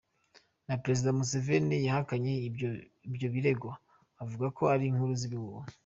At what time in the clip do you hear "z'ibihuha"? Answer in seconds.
5.21-5.65